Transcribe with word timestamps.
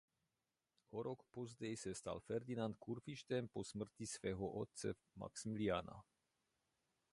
O 0.89 1.03
rok 1.03 1.23
později 1.31 1.77
se 1.77 1.95
stal 1.95 2.19
Ferdinand 2.19 2.75
kurfiřtem 2.77 3.47
po 3.47 3.63
smrti 3.63 4.07
svého 4.07 4.51
otce 4.51 4.95
Maxmiliána. 5.15 6.03